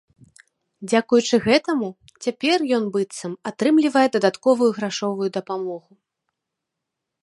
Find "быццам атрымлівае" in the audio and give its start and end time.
2.97-4.07